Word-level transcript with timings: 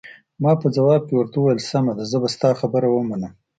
ما 0.43 0.51
په 0.61 0.67
ځواب 0.75 1.01
کې 1.07 1.15
ورته 1.15 1.35
وویل: 1.39 1.59
سمه 1.69 1.93
ده، 1.97 2.03
زه 2.11 2.17
به 2.21 2.29
ستا 2.35 2.49
خبره 2.61 2.87
ومنم. 2.91 3.33